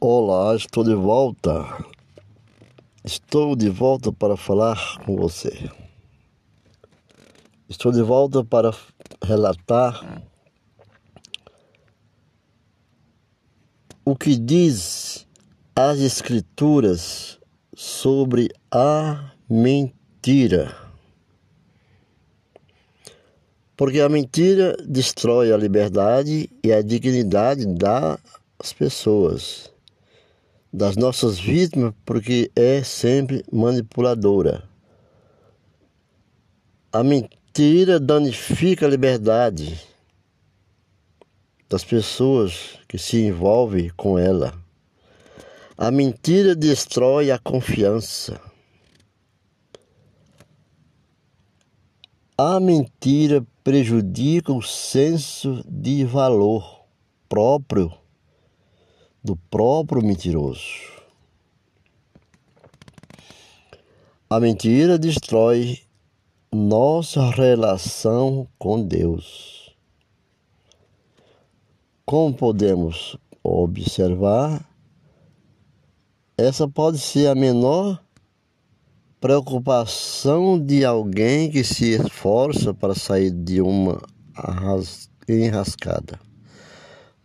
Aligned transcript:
Olá, 0.00 0.54
estou 0.54 0.84
de 0.84 0.94
volta. 0.94 1.84
Estou 3.04 3.56
de 3.56 3.68
volta 3.68 4.12
para 4.12 4.36
falar 4.36 4.96
com 5.04 5.16
você. 5.16 5.68
Estou 7.68 7.90
de 7.90 8.00
volta 8.00 8.44
para 8.44 8.72
relatar 9.20 10.22
o 14.04 14.14
que 14.14 14.36
diz 14.36 15.26
as 15.74 15.98
Escrituras 15.98 17.40
sobre 17.74 18.54
a 18.70 19.32
mentira. 19.50 20.76
Porque 23.76 23.98
a 23.98 24.08
mentira 24.08 24.76
destrói 24.86 25.52
a 25.52 25.56
liberdade 25.56 26.48
e 26.62 26.72
a 26.72 26.82
dignidade 26.82 27.66
das 27.66 28.72
pessoas 28.72 29.76
das 30.72 30.96
nossas 30.96 31.38
vítimas 31.38 31.94
porque 32.04 32.50
é 32.54 32.82
sempre 32.82 33.44
manipuladora. 33.50 34.68
A 36.92 37.02
mentira 37.02 37.98
danifica 37.98 38.86
a 38.86 38.88
liberdade 38.88 39.80
das 41.68 41.84
pessoas 41.84 42.78
que 42.88 42.98
se 42.98 43.18
envolvem 43.18 43.90
com 43.96 44.18
ela. 44.18 44.54
A 45.76 45.90
mentira 45.90 46.56
destrói 46.56 47.30
a 47.30 47.38
confiança. 47.38 48.40
A 52.36 52.58
mentira 52.58 53.44
prejudica 53.62 54.52
o 54.52 54.62
senso 54.62 55.62
de 55.68 56.04
valor 56.04 56.84
próprio 57.28 57.92
do 59.22 59.36
próprio 59.36 60.02
mentiroso. 60.02 60.98
A 64.30 64.38
mentira 64.38 64.98
destrói 64.98 65.78
nossa 66.52 67.30
relação 67.30 68.46
com 68.58 68.82
Deus. 68.82 69.74
Como 72.04 72.34
podemos 72.34 73.16
observar, 73.42 74.66
essa 76.36 76.68
pode 76.68 76.98
ser 76.98 77.28
a 77.28 77.34
menor 77.34 78.02
preocupação 79.20 80.58
de 80.58 80.84
alguém 80.84 81.50
que 81.50 81.64
se 81.64 81.94
esforça 81.94 82.72
para 82.72 82.94
sair 82.94 83.30
de 83.30 83.60
uma 83.60 84.00
enrascada. 85.28 86.18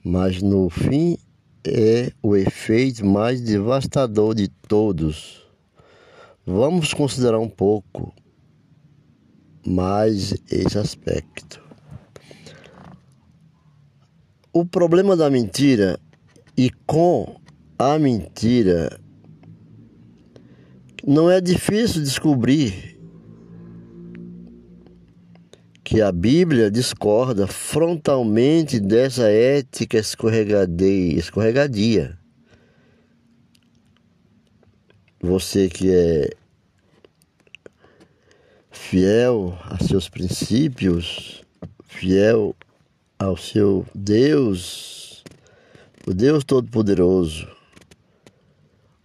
Mas 0.03 0.41
no 0.41 0.69
fim 0.69 1.17
é 1.65 2.11
o 2.21 2.35
efeito 2.35 3.05
mais 3.05 3.41
devastador 3.41 4.35
de 4.35 4.47
todos. 4.47 5.47
Vamos 6.45 6.93
considerar 6.93 7.39
um 7.39 7.49
pouco 7.49 8.13
mais 9.65 10.33
esse 10.51 10.77
aspecto. 10.77 11.61
O 14.51 14.65
problema 14.65 15.15
da 15.15 15.29
mentira 15.29 15.99
e 16.55 16.69
com 16.85 17.39
a 17.79 17.97
mentira 17.97 18.99
não 21.05 21.29
é 21.29 21.41
difícil 21.41 22.01
descobrir 22.01 22.92
que 25.83 26.01
a 26.01 26.11
Bíblia 26.11 26.71
discorda 26.71 27.45
frontalmente 27.45 28.79
dessa 28.79 29.29
ética 29.29 29.97
escorregadia. 29.97 32.17
Você 35.21 35.69
que 35.69 35.91
é 35.91 36.29
fiel 38.71 39.57
a 39.63 39.77
seus 39.83 40.07
princípios, 40.07 41.43
fiel 41.85 42.55
ao 43.19 43.35
seu 43.35 43.85
Deus, 43.93 45.23
o 46.05 46.13
Deus 46.13 46.43
Todo-Poderoso. 46.43 47.47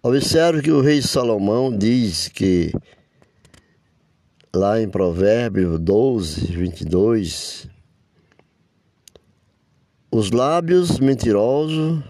Observe 0.02 0.62
que 0.62 0.70
o 0.70 0.80
rei 0.80 1.02
Salomão 1.02 1.76
diz 1.76 2.28
que 2.28 2.72
lá 4.54 4.80
em 4.80 4.88
Provérbios 4.88 5.78
12, 5.78 6.46
22, 6.46 7.68
os 10.10 10.30
lábios 10.30 10.98
mentirosos 10.98 12.02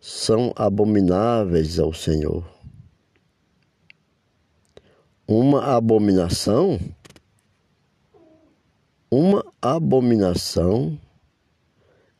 são 0.00 0.52
abomináveis 0.56 1.78
ao 1.78 1.92
Senhor. 1.92 2.48
Uma 5.26 5.76
abominação, 5.76 6.78
uma 9.10 9.44
abominação 9.60 10.98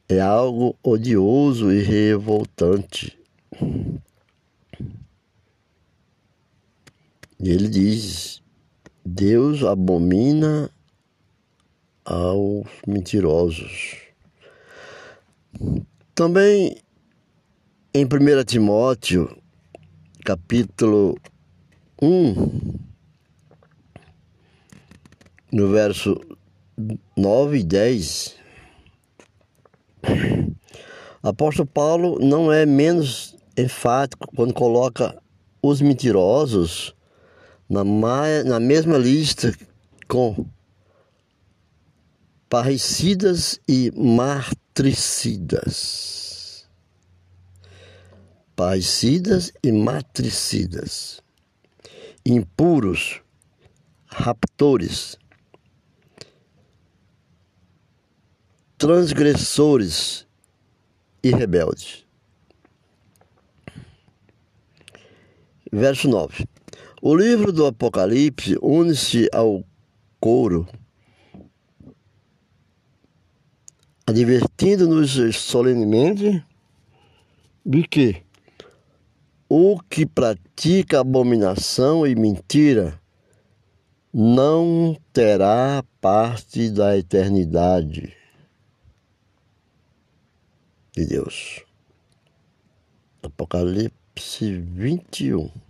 é 0.09 0.21
algo 0.21 0.77
odioso 0.83 1.73
e 1.73 1.83
revoltante. 1.83 3.19
E 7.41 7.51
ele 7.51 7.69
diz: 7.69 8.43
Deus 9.11 9.65
abomina 9.65 10.71
aos 12.05 12.67
mentirosos. 12.87 13.97
Também 16.15 16.77
em 17.95 18.05
1 18.05 18.45
Timóteo, 18.45 19.35
capítulo 20.27 21.17
1, 22.03 22.79
no 25.53 25.71
verso 25.71 26.21
9 27.17 27.61
e 27.61 27.65
10, 27.65 28.37
apóstolo 31.23 31.67
Paulo 31.67 32.19
não 32.21 32.53
é 32.53 32.67
menos 32.67 33.35
enfático 33.57 34.29
quando 34.37 34.53
coloca 34.53 35.17
os 35.63 35.81
mentirosos 35.81 36.95
na, 37.69 37.85
na 38.45 38.59
mesma 38.59 38.97
lista 38.97 39.55
com 40.07 40.47
parricidas 42.49 43.61
e 43.69 43.91
matricidas. 43.95 44.67
Parricidas 48.57 49.53
e 49.63 49.71
matricidas. 49.71 51.21
Impuros, 52.25 53.21
raptores, 54.07 55.17
transgressores 58.77 60.27
e 61.23 61.31
rebeldes. 61.31 62.05
Verso 65.71 66.09
9. 66.09 66.49
O 67.01 67.15
livro 67.15 67.53
do 67.53 67.65
Apocalipse 67.65 68.59
une-se 68.61 69.29
ao 69.33 69.63
coro, 70.19 70.67
advertindo-nos 74.05 75.37
solenemente 75.37 76.45
de 77.65 77.87
que 77.87 78.23
o 79.49 79.79
que 79.89 80.05
pratica 80.05 80.99
abominação 80.99 82.05
e 82.05 82.17
mentira 82.17 83.01
não 84.13 84.97
terá 85.13 85.85
parte 86.01 86.69
da 86.69 86.99
eternidade 86.99 88.13
de 90.97 91.07
Deus. 91.07 91.63
Apocalipse 93.23 94.53
21 94.53 95.68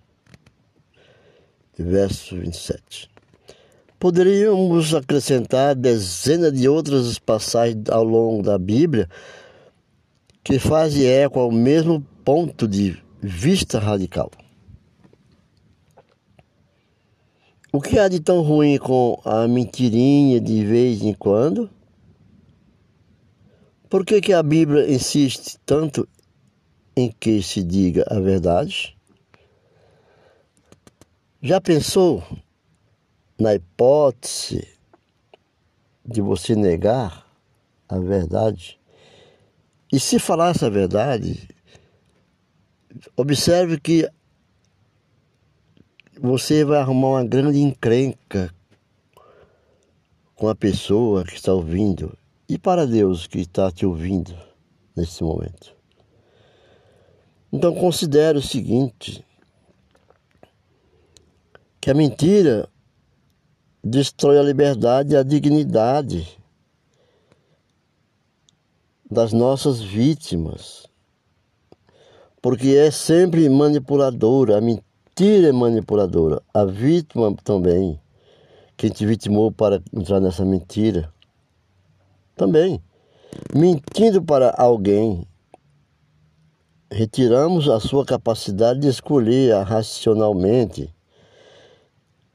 verso 1.78 2.36
27. 2.36 3.10
Poderíamos 3.98 4.94
acrescentar 4.94 5.74
dezenas 5.74 6.52
de 6.52 6.68
outras 6.68 7.18
passagens 7.18 7.88
ao 7.90 8.04
longo 8.04 8.42
da 8.42 8.58
Bíblia 8.58 9.08
que 10.42 10.58
fazem 10.58 11.06
eco 11.06 11.40
ao 11.40 11.50
mesmo 11.50 12.00
ponto 12.24 12.66
de 12.66 12.96
vista 13.20 13.78
radical. 13.78 14.30
O 17.70 17.80
que 17.80 17.98
há 17.98 18.08
de 18.08 18.18
tão 18.18 18.40
ruim 18.40 18.78
com 18.78 19.20
a 19.24 19.46
mentirinha 19.46 20.40
de 20.40 20.64
vez 20.64 21.02
em 21.02 21.12
quando? 21.12 21.68
Por 23.90 24.04
que, 24.04 24.20
que 24.20 24.32
a 24.32 24.42
Bíblia 24.42 24.90
insiste 24.90 25.58
tanto 25.64 26.08
em 26.96 27.10
que 27.18 27.42
se 27.42 27.62
diga 27.62 28.04
a 28.08 28.18
verdade? 28.18 28.97
Já 31.40 31.60
pensou 31.60 32.22
na 33.38 33.54
hipótese 33.54 34.66
de 36.04 36.20
você 36.20 36.54
negar 36.54 37.26
a 37.88 37.98
verdade? 37.98 38.78
E 39.92 40.00
se 40.00 40.18
falasse 40.18 40.64
a 40.64 40.68
verdade, 40.68 41.48
Observe 43.16 43.78
que 43.78 44.08
você 46.20 46.64
vai 46.64 46.80
arrumar 46.80 47.08
uma 47.08 47.24
grande 47.24 47.58
encrenca 47.58 48.52
com 50.34 50.48
a 50.48 50.54
pessoa 50.54 51.24
que 51.24 51.34
está 51.34 51.52
ouvindo 51.52 52.16
e 52.48 52.58
para 52.58 52.86
Deus 52.86 53.26
que 53.26 53.40
está 53.40 53.70
te 53.70 53.84
ouvindo 53.84 54.34
nesse 54.96 55.22
momento. 55.22 55.76
Então 57.52 57.74
considere 57.74 58.38
o 58.38 58.42
seguinte: 58.42 59.24
que 61.88 61.92
a 61.92 61.94
mentira 61.94 62.68
destrói 63.82 64.38
a 64.38 64.42
liberdade 64.42 65.14
e 65.14 65.16
a 65.16 65.22
dignidade 65.22 66.38
das 69.10 69.32
nossas 69.32 69.80
vítimas, 69.80 70.86
porque 72.42 72.74
é 72.76 72.90
sempre 72.90 73.48
manipuladora, 73.48 74.58
a 74.58 74.60
mentira 74.60 75.48
é 75.48 75.50
manipuladora, 75.52 76.42
a 76.52 76.66
vítima 76.66 77.34
também, 77.42 77.98
quem 78.76 78.90
te 78.90 79.06
vitimou 79.06 79.50
para 79.50 79.82
entrar 79.90 80.20
nessa 80.20 80.44
mentira, 80.44 81.10
também, 82.36 82.82
mentindo 83.56 84.22
para 84.22 84.54
alguém, 84.58 85.26
retiramos 86.92 87.66
a 87.66 87.80
sua 87.80 88.04
capacidade 88.04 88.80
de 88.80 88.88
escolher 88.88 89.54
racionalmente, 89.62 90.94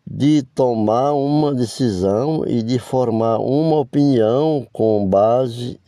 de 0.06 0.44
tomar 0.44 1.14
uma 1.14 1.54
decisão 1.54 2.44
e 2.46 2.62
de 2.62 2.78
formar 2.78 3.40
uma 3.40 3.80
opinião 3.80 4.68
com 4.72 5.08
base 5.08 5.80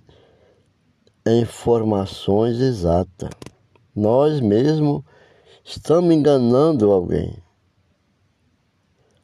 informações 1.26 2.60
exatas. 2.60 3.30
Nós 3.96 4.40
mesmos 4.40 5.04
estamos 5.64 6.14
enganando 6.14 6.92
alguém, 6.92 7.38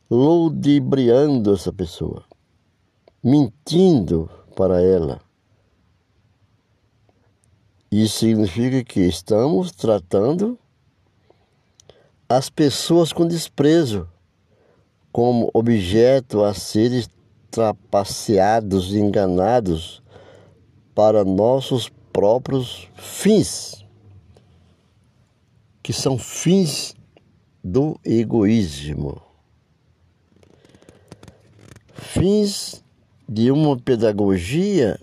ludibriando 0.10 1.54
essa 1.54 1.72
pessoa, 1.72 2.24
mentindo 3.24 4.30
para 4.56 4.82
ela. 4.82 5.22
Isso 7.92 8.20
significa 8.20 8.84
que 8.84 9.02
estamos 9.02 9.72
tratando 9.72 10.58
as 12.28 12.50
pessoas 12.50 13.12
com 13.12 13.28
desprezo, 13.28 14.08
como 15.12 15.50
objeto 15.54 16.44
a 16.44 16.54
ser 16.54 17.08
trapaceados 17.50 18.94
e 18.94 19.00
enganados 19.00 20.02
para 20.96 21.26
nossos 21.26 21.90
próprios 22.14 22.88
fins, 22.96 23.86
que 25.84 25.92
são 25.92 26.18
fins 26.18 26.96
do 27.64 28.00
egoísmo, 28.06 29.22
fins 31.94 32.84
de 33.28 33.52
uma 33.52 33.78
pedagogia 33.78 35.00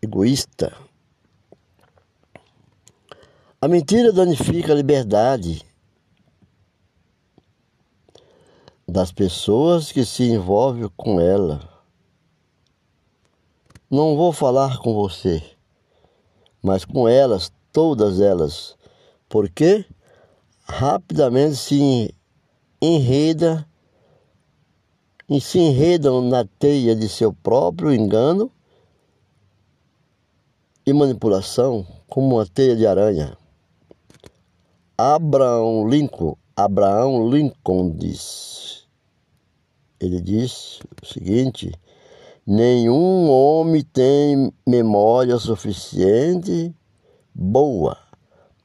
egoísta. 0.00 0.76
A 3.60 3.66
mentira 3.66 4.12
danifica 4.12 4.72
a 4.72 4.76
liberdade 4.76 5.64
das 8.86 9.12
pessoas 9.12 9.90
que 9.90 10.04
se 10.04 10.24
envolvem 10.24 10.90
com 10.96 11.20
ela 11.20 11.74
não 13.94 14.16
vou 14.16 14.32
falar 14.32 14.78
com 14.78 14.92
você, 14.92 15.40
mas 16.60 16.84
com 16.84 17.08
elas, 17.08 17.52
todas 17.72 18.20
elas, 18.20 18.76
porque 19.28 19.84
rapidamente 20.64 21.54
se 21.54 22.14
enreda 22.82 23.64
e 25.28 25.40
se 25.40 25.58
enredam 25.58 26.22
na 26.22 26.44
teia 26.44 26.96
de 26.96 27.08
seu 27.08 27.32
próprio 27.32 27.94
engano 27.94 28.50
e 30.84 30.92
manipulação 30.92 31.86
como 32.08 32.34
uma 32.34 32.46
teia 32.46 32.74
de 32.74 32.86
aranha. 32.86 33.38
Abraão 34.98 35.88
Lincoln, 35.88 36.36
Abraão 36.56 37.28
Lincoln 37.28 37.90
diz, 37.90 38.86
ele 39.98 40.20
diz 40.20 40.80
o 41.02 41.06
seguinte, 41.06 41.72
Nenhum 42.46 43.30
homem 43.30 43.82
tem 43.82 44.52
memória 44.66 45.38
suficiente 45.38 46.76
boa 47.34 47.96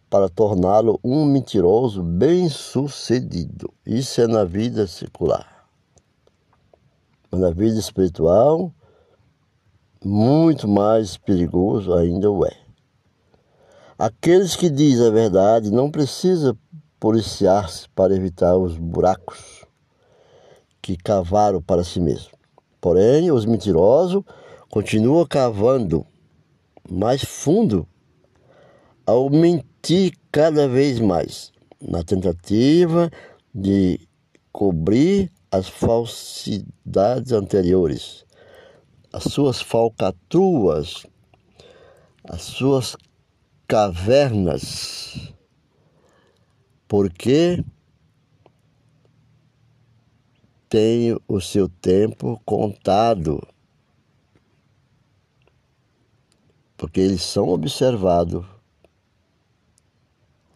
para 0.10 0.28
torná-lo 0.28 1.00
um 1.02 1.24
mentiroso 1.24 2.04
bem-sucedido. 2.04 3.74
Isso 3.86 4.20
é 4.20 4.28
na 4.28 4.44
vida 4.44 4.86
secular. 4.86 5.66
Mas 7.32 7.40
na 7.40 7.52
vida 7.52 7.80
espiritual, 7.80 8.74
muito 10.04 10.68
mais 10.68 11.16
perigoso 11.16 11.94
ainda 11.94 12.30
o 12.30 12.46
é. 12.46 12.58
Aqueles 13.98 14.58
que 14.58 14.70
dizem 14.70 15.08
a 15.08 15.12
verdade 15.12 15.72
não 15.72 15.90
precisam 15.90 16.58
policiar-se 17.00 17.88
para 17.90 18.16
evitar 18.16 18.58
os 18.58 18.78
buracos 18.78 19.66
que 20.82 20.98
cavaram 20.98 21.62
para 21.62 21.84
si 21.84 22.00
mesmos. 22.00 22.32
Porém, 22.82 23.32
os 23.32 23.46
mentirosos 23.46 24.24
continuam 24.70 25.26
cavando 25.26 26.06
mais 26.90 27.24
fundo 27.24 27.88
ao 29.06 29.30
mentir 29.30 30.14
cada 30.32 30.68
vez 30.68 31.00
mais, 31.00 31.52
na 31.82 32.04
tentativa 32.04 33.10
de 33.54 34.00
cobrir 34.52 35.32
as 35.52 35.68
falsidades 35.68 37.32
anteriores, 37.32 38.26
as 39.12 39.24
suas 39.24 39.62
falcatruas, 39.62 41.06
as 42.24 42.42
suas 42.42 42.96
cavernas, 43.68 45.34
porque 46.90 47.64
tem 50.68 51.16
o 51.28 51.40
seu 51.40 51.70
tempo 51.70 52.42
contado, 52.44 53.48
porque 56.76 57.00
eles 57.00 57.22
são 57.22 57.48
observados, 57.50 58.44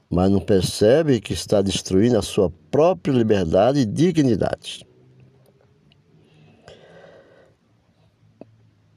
mas 0.10 0.32
não 0.32 0.40
percebe 0.40 1.22
que 1.22 1.34
está 1.34 1.62
destruindo 1.62 2.18
a 2.18 2.24
sua 2.24 2.50
própria 2.72 3.12
liberdade 3.13 3.82
e 3.82 3.86
dignidade. 3.86 4.88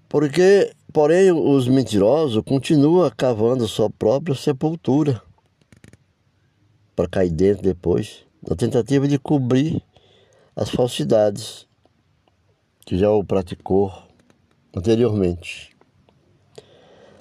Porque, 0.09 0.73
porém, 0.91 1.33
os 1.33 1.69
mentirosos 1.69 2.43
continuam 2.47 3.11
cavando 3.15 3.69
sua 3.69 3.91
própria 3.91 4.35
sepultura 4.35 5.21
para 6.97 7.07
cair 7.07 7.31
dentro 7.31 7.63
depois, 7.63 8.25
na 8.49 8.57
tentativa 8.57 9.07
de 9.07 9.19
cobrir 9.19 9.83
as 10.57 10.71
falsidades 10.71 11.69
que 12.87 12.97
já 12.97 13.11
o 13.11 13.23
praticou 13.23 13.93
anteriormente. 14.75 15.77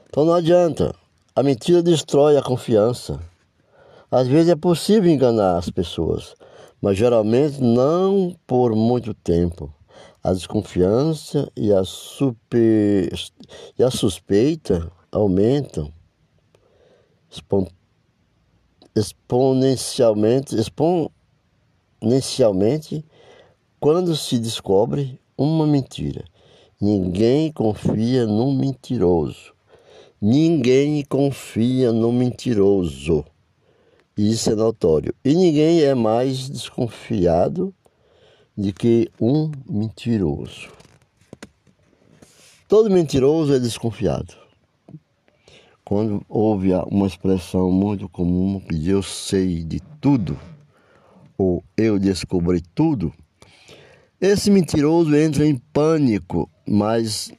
Então 0.08 0.24
não 0.24 0.34
adianta, 0.34 0.96
a 1.36 1.44
mentira 1.44 1.84
destrói 1.84 2.38
a 2.38 2.41
confiança. 2.41 3.20
Às 4.10 4.27
vezes 4.27 4.50
é 4.50 4.55
possível 4.55 5.12
enganar 5.12 5.58
as 5.58 5.70
pessoas, 5.70 6.36
mas 6.82 6.98
geralmente 6.98 7.62
não 7.62 8.34
por 8.48 8.74
muito 8.74 9.13
tempo. 9.13 9.74
A 10.24 10.32
desconfiança 10.32 11.51
e 11.55 11.74
a, 11.74 11.84
super... 11.84 13.12
e 13.77 13.84
a 13.84 13.91
suspeita 13.91 14.89
aumentam 15.12 15.91
exponencialmente, 18.95 20.55
exponencialmente 22.01 23.03
quando 23.79 24.15
se 24.15 24.39
descobre 24.39 25.19
uma 25.37 25.67
mentira. 25.67 26.23
Ninguém 26.79 27.51
confia 27.51 28.25
no 28.25 28.53
mentiroso. 28.53 29.53
Ninguém 30.21 31.03
confia 31.03 31.91
no 31.91 32.11
mentiroso. 32.11 33.25
Isso 34.17 34.49
é 34.49 34.55
notório. 34.55 35.13
E 35.23 35.33
ninguém 35.33 35.81
é 35.81 35.93
mais 35.93 36.49
desconfiado 36.49 37.73
de 38.57 38.71
que 38.71 39.09
um 39.19 39.51
mentiroso. 39.69 40.69
Todo 42.67 42.89
mentiroso 42.89 43.53
é 43.53 43.59
desconfiado. 43.59 44.44
Quando 45.86 46.25
houve 46.27 46.74
uma 46.89 47.06
expressão 47.06 47.72
muito 47.72 48.10
comum 48.10 48.60
que 48.60 48.89
eu 48.89 49.04
sei 49.04 49.63
de 49.63 49.80
tudo, 50.01 50.36
ou 51.38 51.63
eu 51.77 52.00
descobri 52.00 52.60
tudo, 52.74 53.13
esse 54.20 54.50
mentiroso 54.50 55.15
entra 55.15 55.46
em 55.46 55.56
pânico, 55.72 56.50
mas 56.68 57.32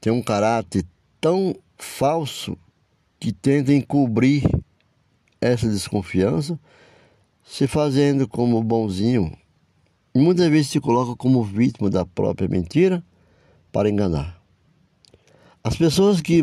tem 0.00 0.12
um 0.12 0.20
caráter 0.20 0.84
tão 1.20 1.54
falso 1.78 2.58
que 3.20 3.32
tenta 3.32 3.72
encobrir 3.72 4.42
essa 5.40 5.68
desconfiança, 5.68 6.58
se 7.44 7.68
fazendo 7.68 8.26
como 8.26 8.60
bonzinho, 8.64 9.32
e 10.12 10.18
muitas 10.18 10.48
vezes 10.48 10.72
se 10.72 10.80
coloca 10.80 11.14
como 11.14 11.44
vítima 11.44 11.88
da 11.88 12.04
própria 12.04 12.48
mentira 12.48 13.00
para 13.70 13.88
enganar. 13.88 14.42
As 15.62 15.76
pessoas 15.76 16.20
que 16.20 16.42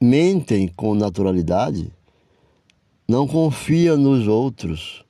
mentem 0.00 0.66
com 0.66 0.94
naturalidade 0.94 1.92
não 3.06 3.26
confiam 3.26 3.96
nos 3.96 4.26
outros, 4.26 5.04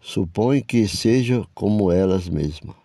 supõem 0.00 0.62
que 0.62 0.88
seja 0.88 1.44
como 1.54 1.92
elas 1.92 2.28
mesmas. 2.28 2.76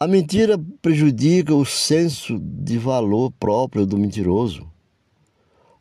A 0.00 0.08
mentira 0.08 0.58
prejudica 0.80 1.54
o 1.54 1.64
senso 1.64 2.36
de 2.40 2.78
valor 2.78 3.30
próprio 3.38 3.86
do 3.86 3.96
mentiroso. 3.96 4.66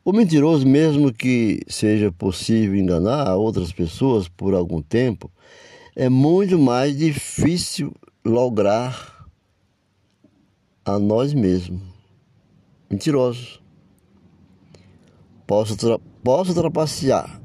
O 0.05 0.11
mentiroso, 0.11 0.67
mesmo 0.67 1.11
que 1.11 1.61
seja 1.67 2.11
possível 2.11 2.75
enganar 2.75 3.35
outras 3.35 3.71
pessoas 3.71 4.27
por 4.27 4.53
algum 4.53 4.81
tempo, 4.81 5.31
é 5.95 6.09
muito 6.09 6.59
mais 6.59 6.95
difícil 6.95 7.91
lograr 8.23 9.10
a 10.85 10.97
nós 10.99 11.33
mesmos. 11.33 11.81
Mentirosos. 12.89 13.61
Posso, 15.45 15.75
tra 15.75 15.99
posso 16.23 16.53
trapacear 16.53 17.41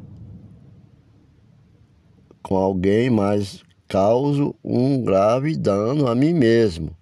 com 2.43 2.57
alguém, 2.57 3.11
mas 3.11 3.65
causo 3.89 4.55
um 4.63 5.03
grave 5.03 5.57
dano 5.57 6.07
a 6.07 6.15
mim 6.15 6.33
mesmo, 6.33 6.97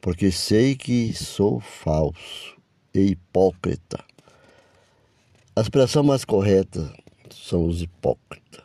porque 0.00 0.30
sei 0.30 0.76
que 0.76 1.12
sou 1.12 1.58
falso 1.58 2.56
e 2.94 3.00
hipócrita. 3.00 4.04
A 5.56 5.60
expressão 5.60 6.02
mais 6.02 6.24
correta 6.24 6.92
são 7.30 7.66
os 7.66 7.82
hipócritas. 7.82 8.62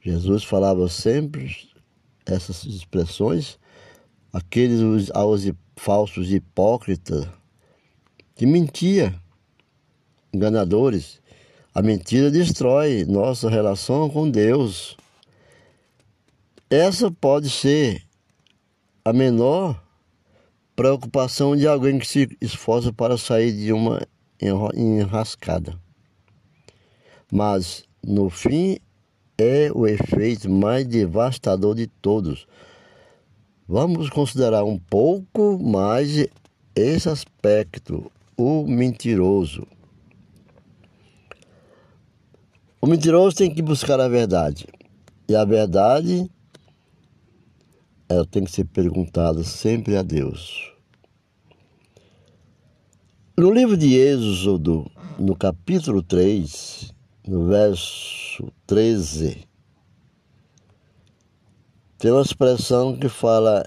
Jesus 0.00 0.44
falava 0.44 0.88
sempre 0.88 1.56
essas 2.24 2.64
expressões, 2.64 3.58
aqueles 4.32 5.10
aos 5.12 5.44
falsos 5.76 6.32
hipócritas 6.32 7.28
que 8.34 8.46
mentia, 8.46 9.14
enganadores. 10.32 11.20
A 11.74 11.82
mentira 11.82 12.30
destrói 12.30 13.04
nossa 13.04 13.50
relação 13.50 14.08
com 14.08 14.30
Deus. 14.30 14.96
Essa 16.70 17.10
pode 17.10 17.50
ser 17.50 18.02
a 19.04 19.12
menor 19.12 19.82
preocupação 20.74 21.56
de 21.56 21.66
alguém 21.66 21.98
que 21.98 22.06
se 22.06 22.36
esforça 22.40 22.92
para 22.92 23.16
sair 23.16 23.52
de 23.52 23.72
uma 23.72 24.00
enrascada. 24.74 25.78
Mas, 27.32 27.84
no 28.04 28.28
fim, 28.28 28.78
é 29.38 29.70
o 29.74 29.86
efeito 29.86 30.50
mais 30.50 30.86
devastador 30.86 31.74
de 31.74 31.86
todos. 31.86 32.46
Vamos 33.68 34.08
considerar 34.08 34.62
um 34.64 34.78
pouco 34.78 35.58
mais 35.60 36.28
esse 36.72 37.08
aspecto, 37.08 38.12
o 38.36 38.64
mentiroso. 38.64 39.66
O 42.80 42.86
mentiroso 42.86 43.36
tem 43.36 43.52
que 43.52 43.60
buscar 43.60 43.98
a 43.98 44.06
verdade. 44.06 44.68
E 45.28 45.34
a 45.34 45.44
verdade 45.44 46.30
ela 48.08 48.24
tem 48.24 48.44
que 48.44 48.52
ser 48.52 48.66
perguntada 48.66 49.42
sempre 49.42 49.96
a 49.96 50.02
Deus. 50.02 50.72
No 53.36 53.50
livro 53.50 53.76
de 53.76 53.96
Êxodo, 53.96 54.88
no 55.18 55.34
capítulo 55.34 56.04
3, 56.04 56.94
no 57.26 57.48
verso 57.48 58.48
13, 58.64 59.44
tem 61.98 62.10
uma 62.10 62.22
expressão 62.22 62.96
que 62.96 63.08
fala 63.08 63.64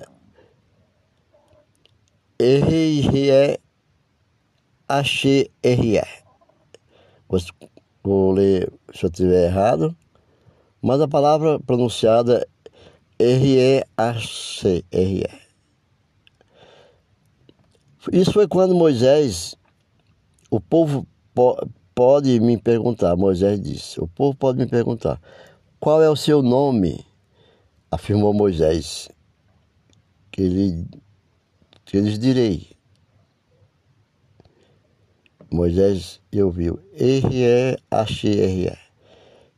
Errie 2.40 3.60
achei 4.88 5.52
errie. 5.62 6.02
Vou 8.04 8.32
ler 8.32 8.72
se 8.94 9.06
eu 9.06 9.10
estiver 9.10 9.46
errado, 9.46 9.96
mas 10.82 11.00
a 11.00 11.08
palavra 11.08 11.60
pronunciada 11.60 12.48
R-E-A-C-R-E. 13.20 13.80
Isso 18.14 18.32
foi 18.32 18.48
quando 18.48 18.74
Moisés, 18.74 19.56
o 20.50 20.60
povo 20.60 21.06
pode 21.94 22.40
me 22.40 22.58
perguntar, 22.58 23.16
Moisés 23.18 23.62
disse, 23.62 24.00
o 24.00 24.08
povo 24.08 24.36
pode 24.36 24.58
me 24.58 24.66
perguntar, 24.66 25.22
qual 25.80 26.02
é 26.02 26.10
o 26.10 26.16
seu 26.16 26.42
nome? 26.42 27.06
Afirmou 27.92 28.34
Moisés, 28.34 29.10
que, 30.32 30.42
ele, 30.42 30.88
que 31.86 32.00
lhes 32.00 32.20
direi. 32.20 32.70
Moisés 35.52 36.22
ouviu, 36.36 36.80
R-E-A-C-R-E. 36.94 38.78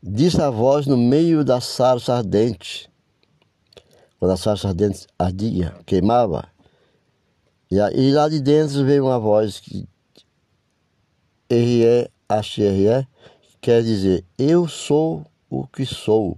Disse 0.02 0.42
a 0.42 0.50
voz 0.50 0.88
no 0.88 0.98
meio 0.98 1.44
da 1.44 1.60
sarça 1.60 2.16
ardente 2.16 2.92
quando 4.22 4.34
a 4.34 4.38
sarça 4.38 4.68
ardente 4.68 5.08
ardia, 5.18 5.76
queimava. 5.84 6.48
E, 7.72 7.78
e 7.78 8.14
lá 8.14 8.30
de 8.30 8.40
dentro 8.40 8.86
veio 8.86 9.06
uma 9.06 9.18
voz 9.18 9.60
que 9.60 9.90
R-E-H-R-E, 11.50 13.08
quer 13.60 13.82
dizer, 13.82 14.24
eu 14.38 14.68
sou 14.68 15.26
o 15.50 15.66
que 15.66 15.88
sou. 15.88 16.38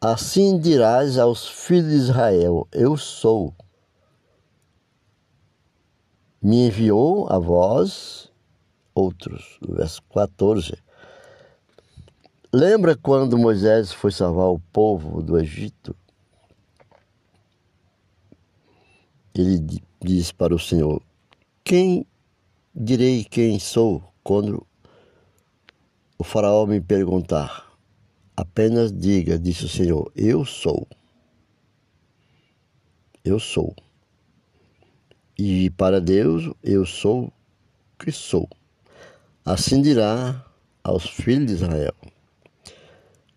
Assim 0.00 0.58
dirás 0.58 1.18
aos 1.18 1.48
filhos 1.48 1.90
de 1.90 1.96
Israel, 1.96 2.68
eu 2.72 2.96
sou. 2.96 3.54
Me 6.40 6.66
enviou 6.66 7.30
a 7.30 7.38
vós 7.38 8.30
outros. 8.94 9.58
Verso 9.68 10.02
14. 10.14 10.76
Lembra 12.52 12.96
quando 12.96 13.38
Moisés 13.38 13.92
foi 13.92 14.12
salvar 14.12 14.48
o 14.48 14.60
povo 14.72 15.22
do 15.22 15.38
Egito? 15.38 15.94
ele 19.40 19.82
diz 20.02 20.32
para 20.32 20.54
o 20.54 20.58
Senhor: 20.58 21.02
Quem 21.62 22.06
direi 22.74 23.24
quem 23.24 23.58
sou 23.58 24.02
quando 24.22 24.66
o 26.18 26.24
Faraó 26.24 26.66
me 26.66 26.80
perguntar? 26.80 27.65
Apenas 28.36 28.92
diga, 28.92 29.38
disse 29.38 29.64
o 29.64 29.68
Senhor: 29.68 30.12
Eu 30.14 30.44
sou. 30.44 30.86
Eu 33.24 33.38
sou. 33.38 33.74
E 35.38 35.70
para 35.70 36.00
Deus, 36.00 36.50
eu 36.62 36.84
sou 36.84 37.32
que 37.98 38.12
sou. 38.12 38.48
Assim 39.44 39.80
dirá 39.80 40.44
aos 40.82 41.08
filhos 41.08 41.46
de 41.46 41.52
Israel. 41.54 41.94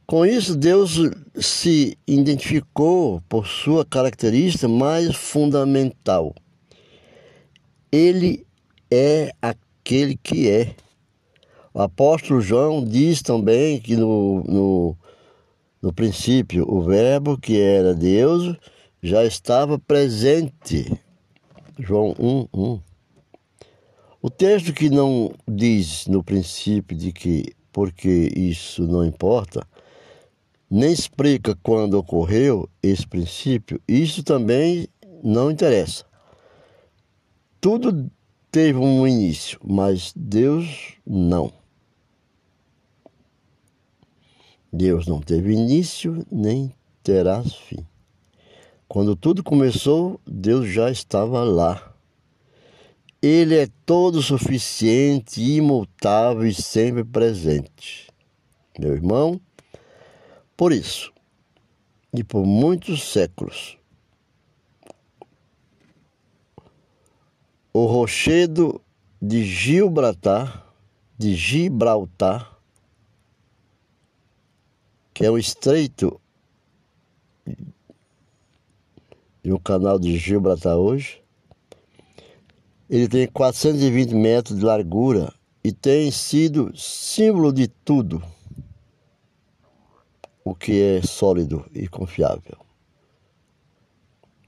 Com 0.06 0.25
isso, 0.25 0.56
Deus 0.56 0.98
se 1.36 1.98
identificou 2.08 3.22
por 3.29 3.46
sua 3.46 3.86
característica 3.86 4.68
mais 4.68 5.15
fundamental. 5.15 6.34
Ele 7.91 8.46
é 8.89 9.32
aquele 9.41 10.18
que 10.18 10.50
é. 10.50 10.75
O 11.74 11.82
apóstolo 11.82 12.42
João 12.42 12.84
diz 12.84 13.22
também 13.22 13.80
que 13.80 13.96
no, 13.96 14.44
no, 14.44 14.98
no 15.82 15.94
princípio 15.94 16.66
o 16.68 16.82
Verbo, 16.82 17.38
que 17.38 17.60
era 17.60 17.94
Deus, 17.94 18.56
já 19.02 19.24
estava 19.24 19.78
presente. 19.78 20.92
João 21.78 22.16
1, 22.20 22.48
1. 22.54 22.80
O 24.22 24.30
texto 24.30 24.74
que 24.74 24.90
não 24.90 25.32
diz 25.48 26.06
no 26.08 26.24
princípio 26.24 26.98
de 26.98 27.14
que 27.14 27.56
porque 27.72 28.32
isso 28.36 28.86
não 28.88 29.06
importa, 29.06 29.66
nem 30.70 30.92
explica 30.92 31.58
quando 31.64 31.94
ocorreu 31.94 32.70
esse 32.82 33.08
princípio, 33.08 33.82
isso 33.88 34.24
também 34.24 34.88
não 35.24 35.50
interessa. 35.50 36.06
Tudo 37.62 38.10
teve 38.52 38.78
um 38.78 39.08
início, 39.08 39.60
mas 39.64 40.14
Deus 40.16 40.96
não. 41.06 41.59
Deus 44.72 45.08
não 45.08 45.20
teve 45.20 45.54
início 45.54 46.26
nem 46.32 46.74
terá 47.04 47.44
fim. 47.44 47.86
Quando 48.88 49.16
tudo 49.16 49.44
começou, 49.44 50.20
Deus 50.26 50.70
já 50.70 50.90
estava 50.90 51.44
lá. 51.44 51.94
Ele 53.22 53.56
é 53.56 53.68
todo 53.86 54.22
suficiente, 54.22 55.42
imutável 55.42 56.46
e 56.46 56.54
sempre 56.54 57.04
presente. 57.04 58.08
Meu 58.80 58.94
irmão, 58.94 59.40
por 60.56 60.72
isso, 60.72 61.12
e 62.14 62.24
por 62.24 62.46
muitos 62.46 63.04
séculos, 63.04 63.78
o 67.74 67.86
rochedo 67.86 68.82
de 69.22 69.44
Gibraltar, 69.44 70.66
de 71.18 71.36
Gibraltar, 71.36 72.59
que 75.20 75.26
é 75.26 75.30
o 75.30 75.38
estreito 75.38 76.18
e 79.44 79.52
o 79.52 79.60
canal 79.60 80.00
de 80.00 80.18
Gibraltar 80.18 80.78
hoje. 80.78 81.22
Ele 82.90 83.06
tem 83.06 83.28
420 83.28 84.16
metros 84.16 84.58
de 84.58 84.64
largura 84.64 85.34
e 85.62 85.74
tem 85.74 86.10
sido 86.10 86.72
símbolo 86.74 87.52
de 87.52 87.68
tudo 87.68 88.24
o 90.42 90.56
que 90.56 90.82
é 90.82 91.02
sólido 91.02 91.70
e 91.76 91.86
confiável. 91.86 92.58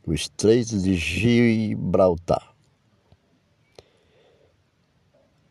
O 0.08 0.14
Estreito 0.14 0.80
de 0.80 0.96
Gibraltar. 0.96 2.56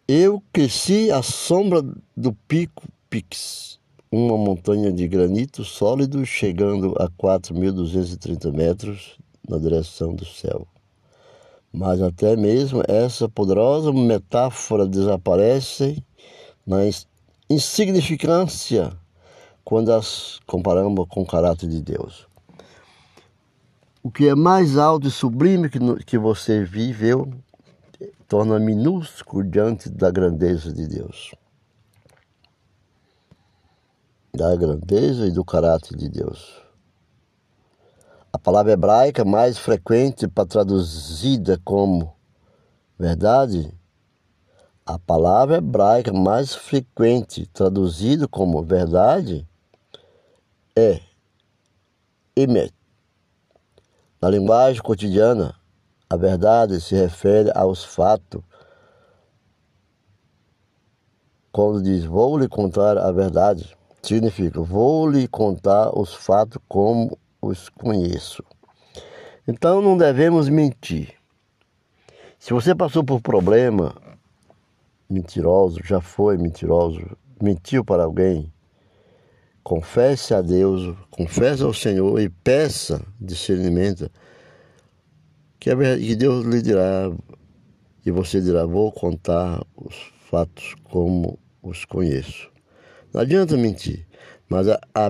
Eu 0.09 0.43
cresci 0.51 1.11
à 1.11 1.23
sombra 1.23 1.83
do 2.17 2.33
Pico 2.49 2.89
Pix, 3.11 3.80
uma 4.13 4.37
montanha 4.37 4.93
de 4.93 5.07
granito 5.07 5.65
sólido 5.65 6.27
chegando 6.27 6.97
a 6.99 7.09
4.230 7.09 8.53
metros 8.53 9.19
na 9.49 9.57
direção 9.57 10.15
do 10.15 10.25
céu. 10.25 10.67
Mas 11.73 12.03
até 12.03 12.35
mesmo 12.35 12.83
essa 12.89 13.29
poderosa 13.29 13.93
metáfora 13.93 14.87
desaparece 14.87 16.03
na 16.67 16.79
insignificância 17.49 18.93
quando 19.65 19.93
as 19.93 20.41
comparamos 20.45 21.07
com 21.09 21.23
o 21.23 21.27
caráter 21.27 21.69
de 21.69 21.81
Deus. 21.81 22.27
O 24.03 24.11
que 24.11 24.27
é 24.27 24.35
mais 24.35 24.77
alto 24.77 25.07
e 25.07 25.11
sublime 25.11 25.69
que, 25.69 25.79
que 26.05 26.19
você 26.19 26.65
viveu 26.65 27.33
torna 28.27 28.59
minúsculo 28.59 29.45
diante 29.45 29.89
da 29.89 30.11
grandeza 30.11 30.73
de 30.73 30.89
Deus. 30.89 31.33
Da 34.33 34.55
grandeza 34.55 35.27
e 35.27 35.33
do 35.33 35.45
caráter 35.45 35.97
de 35.97 36.09
Deus. 36.09 36.63
A 38.33 38.39
palavra 38.39 38.73
hebraica 38.73 39.25
mais 39.25 39.59
frequente 39.59 40.29
para 40.29 40.47
traduzida 40.47 41.61
como 41.65 42.15
verdade, 42.97 43.75
a 44.87 44.99
palavra 45.01 45.57
hebraica 45.57 46.13
mais 46.13 46.55
frequente 46.55 47.45
traduzida 47.47 48.29
como 48.29 48.63
verdade 48.63 49.47
é 50.77 51.01
emet. 52.37 52.73
Na 54.23 54.31
linguagem 54.31 54.81
cotidiana, 54.81 55.57
a 56.09 56.17
verdade 56.17 56.81
se 56.81 56.95
refere 56.95 57.51
aos 57.53 57.85
fatos. 57.85 58.43
Quando 61.51 61.83
diz 61.83 62.05
vou 62.05 62.39
lhe 62.39 62.49
contar 62.49 62.97
a 62.97 63.11
verdade, 63.11 63.77
significa 64.03 64.61
vou 64.61 65.09
lhe 65.09 65.29
contar 65.29 65.97
os 65.99 66.15
fatos 66.15 66.61
como 66.69 67.19
os 67.41 67.69
conheço. 67.69 68.43
Então 69.47 69.81
não 69.81 69.97
devemos 69.97 70.49
mentir. 70.49 71.15
Se 72.39 72.53
você 72.53 72.75
passou 72.75 73.05
por 73.05 73.21
problema 73.21 73.95
mentiroso, 75.09 75.81
já 75.85 76.01
foi 76.01 76.39
mentiroso, 76.39 77.17
mentiu 77.43 77.85
para 77.85 78.05
alguém, 78.05 78.53
confesse 79.63 80.33
a 80.33 80.41
Deus, 80.41 80.97
confesse 81.11 81.63
ao 81.63 81.75
Senhor 81.75 82.21
e 82.21 82.29
peça 82.29 83.05
discernimento, 83.21 84.11
que, 85.59 85.75
Deus 86.17 86.47
lhe 86.47 86.63
dirá, 86.63 87.13
e 88.05 88.11
você 88.11 88.41
dirá, 88.41 88.65
vou 88.65 88.91
contar 88.91 89.63
os 89.77 89.95
fatos 90.31 90.75
como 90.85 91.39
os 91.63 91.85
conheço. 91.85 92.50
Não 93.13 93.21
adianta 93.21 93.57
mentir, 93.57 94.07
mas 94.49 94.69
a, 94.69 94.81
a, 94.95 95.07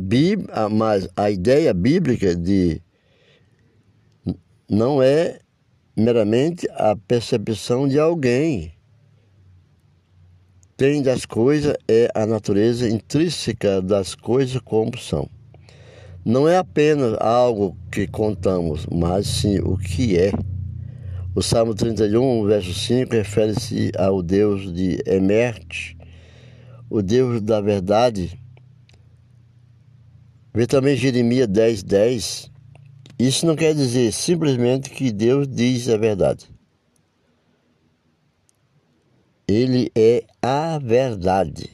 a, 0.52 0.68
mas 0.68 1.08
a 1.16 1.30
ideia 1.30 1.74
bíblica 1.74 2.34
de 2.34 2.82
não 4.68 5.02
é 5.02 5.38
meramente 5.96 6.68
a 6.72 6.94
percepção 6.96 7.88
de 7.88 7.98
alguém 7.98 8.72
tem 10.80 11.02
das 11.02 11.26
coisas 11.26 11.74
é 11.86 12.10
a 12.14 12.24
natureza 12.24 12.88
intrínseca 12.88 13.82
das 13.82 14.14
coisas 14.14 14.58
como 14.64 14.96
são. 14.96 15.28
Não 16.24 16.48
é 16.48 16.56
apenas 16.56 17.18
algo 17.20 17.76
que 17.92 18.06
contamos, 18.06 18.86
mas 18.90 19.26
sim 19.26 19.58
o 19.58 19.76
que 19.76 20.16
é. 20.16 20.32
O 21.34 21.42
Salmo 21.42 21.74
31, 21.74 22.46
verso 22.46 22.72
5, 22.72 23.12
refere-se 23.12 23.92
ao 23.94 24.22
Deus 24.22 24.72
de 24.72 25.02
Emerte, 25.04 25.98
o 26.90 27.00
Deus 27.00 27.40
da 27.40 27.60
verdade. 27.60 28.36
Vê 30.52 30.66
também 30.66 30.96
Jeremias 30.96 31.46
10, 31.46 31.84
10. 31.84 32.50
Isso 33.16 33.46
não 33.46 33.54
quer 33.54 33.74
dizer 33.74 34.12
simplesmente 34.12 34.90
que 34.90 35.12
Deus 35.12 35.46
diz 35.46 35.88
a 35.88 35.96
verdade. 35.96 36.50
Ele 39.46 39.90
é 39.94 40.24
a 40.42 40.78
verdade. 40.78 41.70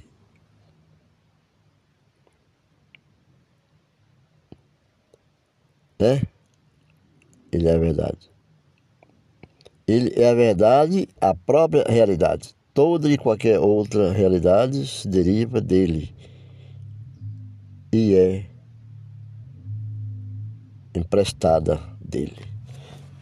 Né? 5.98 6.22
Ele 7.50 7.68
é 7.68 7.74
a 7.74 7.78
verdade. 7.78 8.30
Ele 9.86 10.12
é 10.20 10.28
a 10.28 10.34
verdade, 10.34 11.08
a 11.20 11.34
própria 11.34 11.84
realidade. 11.88 12.55
Toda 12.76 13.10
e 13.10 13.16
qualquer 13.16 13.58
outra 13.58 14.12
realidade 14.12 14.86
deriva 15.08 15.62
dele 15.62 16.14
e 17.90 18.14
é 18.14 18.50
emprestada 20.94 21.80
dele. 21.98 22.36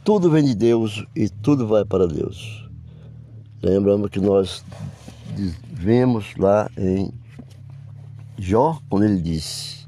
Tudo 0.03 0.29
vem 0.29 0.45
de 0.45 0.57
Deus 0.57 1.07
e 1.15 1.29
tudo 1.29 1.69
vai 1.69 1.85
para 1.85 2.09
Deus. 2.09 2.69
Lembramos 3.63 4.11
que 4.11 4.19
nós 4.19 4.65
vemos 5.73 6.35
lá 6.37 6.69
em 6.77 7.13
Jó, 8.37 8.81
quando 8.91 9.05
ele 9.05 9.21
disse: 9.21 9.87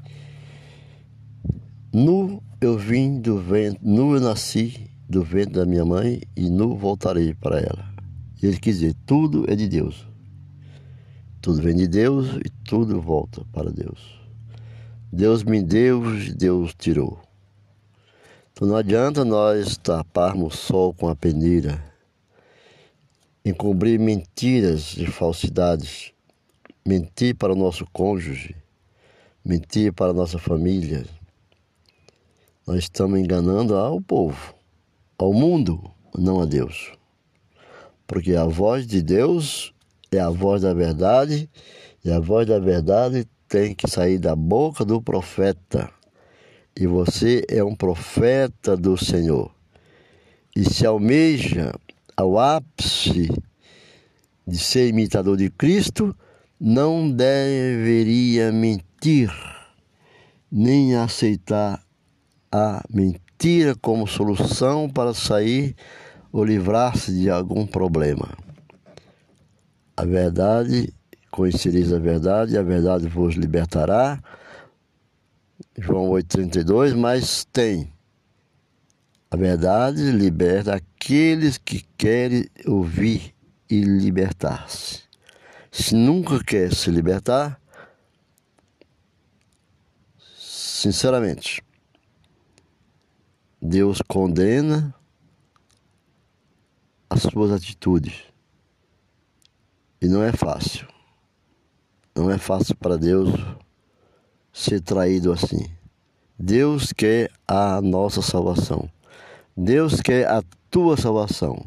Nu 1.93 2.41
eu 2.61 2.77
vim 2.77 3.19
do 3.19 3.37
vento, 3.37 3.81
nu 3.81 4.15
eu 4.15 4.21
nasci 4.21 4.89
do 5.09 5.23
vento 5.23 5.51
da 5.51 5.65
minha 5.65 5.83
mãe 5.83 6.21
e 6.37 6.49
nu 6.49 6.77
voltarei 6.77 7.33
para 7.33 7.59
ela. 7.59 7.96
Ele 8.41 8.57
quis 8.57 8.79
dizer: 8.79 8.95
tudo 9.05 9.45
é 9.49 9.55
de 9.55 9.67
Deus. 9.67 10.07
Tudo 11.41 11.61
vem 11.61 11.75
de 11.75 11.87
Deus 11.87 12.27
e 12.45 12.49
tudo 12.63 13.01
volta 13.01 13.45
para 13.51 13.71
Deus. 13.71 14.19
Deus 15.11 15.43
me 15.43 15.63
deu, 15.63 16.01
Deus 16.35 16.73
tirou. 16.77 17.19
Então 18.51 18.67
não 18.67 18.75
adianta 18.75 19.23
nós 19.23 19.77
taparmos 19.77 20.53
o 20.53 20.57
sol 20.57 20.93
com 20.93 21.07
a 21.07 21.15
peneira 21.15 21.87
encobrir 23.49 23.97
mentiras 23.97 24.97
e 24.97 25.05
falsidades, 25.05 26.11
mentir 26.85 27.35
para 27.35 27.53
o 27.53 27.55
nosso 27.55 27.85
cônjuge, 27.93 28.55
mentir 29.43 29.93
para 29.93 30.11
a 30.11 30.13
nossa 30.13 30.37
família. 30.37 31.05
Nós 32.65 32.79
estamos 32.79 33.17
enganando 33.19 33.75
ao 33.75 34.01
povo, 34.01 34.53
ao 35.17 35.31
mundo, 35.31 35.81
não 36.17 36.41
a 36.41 36.45
Deus. 36.45 36.96
Porque 38.07 38.33
a 38.35 38.45
voz 38.45 38.87
de 38.87 39.01
Deus 39.01 39.73
é 40.11 40.19
a 40.19 40.29
voz 40.29 40.61
da 40.61 40.73
verdade, 40.73 41.49
e 42.03 42.09
a 42.09 42.19
voz 42.19 42.47
da 42.47 42.57
verdade 42.57 43.27
tem 43.49 43.75
que 43.75 43.89
sair 43.89 44.17
da 44.17 44.35
boca 44.35 44.85
do 44.85 45.01
profeta. 45.01 45.89
E 46.79 46.87
você 46.87 47.43
é 47.49 47.63
um 47.63 47.75
profeta 47.75 48.77
do 48.77 48.97
Senhor. 48.97 49.51
E 50.55 50.63
se 50.63 50.85
almeja 50.85 51.73
ao 52.15 52.39
ápice 52.39 53.29
de 54.47 54.57
ser 54.57 54.87
imitador 54.87 55.35
de 55.35 55.49
Cristo, 55.49 56.15
não 56.59 57.11
deveria 57.11 58.51
mentir, 58.51 59.29
nem 60.51 60.95
aceitar 60.95 61.83
a 62.51 62.83
mentira 62.89 63.75
como 63.75 64.07
solução 64.07 64.89
para 64.89 65.13
sair 65.13 65.75
ou 66.37 66.45
livrar-se 66.45 67.11
de 67.11 67.31
algum 67.31 67.65
problema. 67.65 68.29
A 69.95 70.05
verdade, 70.05 70.93
conhecereis 71.31 71.91
a 71.91 71.97
verdade, 71.97 72.55
a 72.55 72.61
verdade 72.61 73.07
vos 73.07 73.33
libertará. 73.33 74.21
João 75.75 76.11
8,32, 76.11 76.95
mas 76.95 77.43
tem 77.45 77.91
a 79.31 79.35
verdade 79.35 80.11
liberta 80.11 80.75
aqueles 80.75 81.57
que 81.57 81.83
querem 81.97 82.47
ouvir 82.67 83.33
e 83.67 83.81
libertar-se. 83.81 85.01
Se 85.71 85.95
nunca 85.95 86.43
quer 86.43 86.71
se 86.71 86.91
libertar, 86.91 87.59
sinceramente, 90.37 91.63
Deus 93.59 94.03
condena 94.07 94.93
as 97.09 97.21
suas 97.21 97.51
atitudes. 97.51 98.23
E 100.01 100.07
não 100.07 100.23
é 100.23 100.31
fácil. 100.31 100.87
Não 102.15 102.29
é 102.31 102.37
fácil 102.37 102.75
para 102.75 102.97
Deus 102.97 103.29
ser 104.51 104.81
traído 104.81 105.31
assim. 105.31 105.69
Deus 106.37 106.93
quer 106.93 107.31
a 107.47 107.81
nossa 107.81 108.21
salvação. 108.21 108.89
Deus 109.55 110.01
quer 110.01 110.27
a 110.27 110.43
tua 110.69 110.97
salvação. 110.97 111.65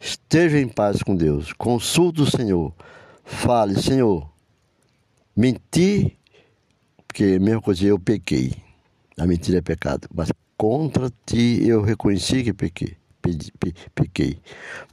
Esteja 0.00 0.58
em 0.58 0.68
paz 0.68 1.02
com 1.02 1.14
Deus. 1.14 1.52
Consulte 1.52 2.22
o 2.22 2.30
Senhor. 2.30 2.72
Fale, 3.24 3.80
Senhor, 3.82 4.30
menti, 5.36 6.16
porque 7.06 7.38
mesmo 7.38 7.60
coisa 7.60 7.84
eu 7.84 7.98
pequei. 7.98 8.54
A 9.18 9.26
mentira 9.26 9.58
é 9.58 9.62
pecado. 9.62 10.08
Mas 10.14 10.30
contra 10.56 11.10
ti 11.26 11.66
eu 11.66 11.82
reconheci 11.82 12.44
que 12.44 12.52
pequei. 12.52 12.96
Pequei, 13.94 14.38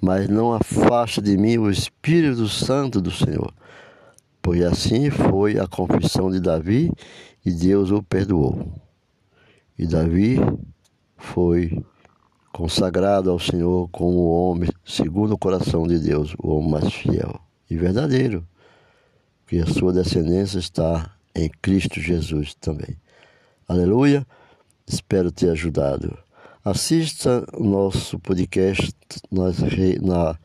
mas 0.01 0.27
não 0.27 0.53
afasta 0.53 1.21
de 1.21 1.37
mim 1.37 1.57
o 1.57 1.69
Espírito 1.69 2.47
Santo 2.47 3.01
do 3.01 3.11
Senhor. 3.11 3.53
Pois 4.41 4.61
assim 4.63 5.09
foi 5.09 5.59
a 5.59 5.67
confissão 5.67 6.29
de 6.29 6.39
Davi 6.39 6.91
e 7.45 7.51
Deus 7.51 7.91
o 7.91 8.03
perdoou. 8.03 8.73
E 9.77 9.87
Davi 9.87 10.37
foi 11.17 11.83
consagrado 12.51 13.31
ao 13.31 13.39
Senhor 13.39 13.89
como 13.89 14.17
o 14.19 14.49
homem 14.49 14.69
segundo 14.85 15.33
o 15.33 15.37
coração 15.37 15.87
de 15.87 15.97
Deus, 15.97 16.35
o 16.37 16.49
homem 16.49 16.71
mais 16.71 16.93
fiel 16.93 17.39
e 17.69 17.75
verdadeiro, 17.75 18.47
que 19.47 19.59
a 19.59 19.65
sua 19.65 19.91
descendência 19.91 20.59
está 20.59 21.15
em 21.35 21.49
Cristo 21.61 21.99
Jesus 21.99 22.53
também. 22.53 22.95
Aleluia. 23.67 24.25
Espero 24.85 25.31
ter 25.31 25.49
ajudado. 25.49 26.17
Assista 26.65 27.45
o 27.57 27.63
nosso 27.65 28.17
podcast 28.19 28.93
nas, 29.29 29.57
nas 29.59 30.37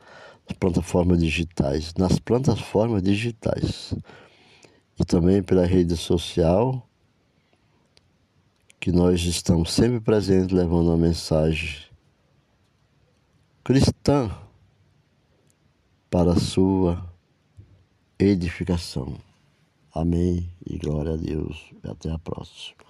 plataformas 0.59 1.19
digitais, 1.19 1.93
nas 1.97 2.19
plataformas 2.19 3.01
digitais 3.01 3.93
e 4.99 5.05
também 5.05 5.41
pela 5.41 5.65
rede 5.65 5.95
social 5.95 6.85
que 8.81 8.91
nós 8.91 9.21
estamos 9.21 9.71
sempre 9.71 10.01
presentes 10.01 10.53
levando 10.53 10.87
uma 10.87 10.97
mensagem 10.97 11.85
cristã 13.63 14.29
para 16.09 16.33
a 16.33 16.39
sua 16.39 17.09
edificação. 18.19 19.17
Amém 19.93 20.49
e 20.65 20.77
glória 20.77 21.13
a 21.13 21.17
Deus. 21.17 21.71
Até 21.81 22.11
a 22.11 22.19
próxima. 22.19 22.88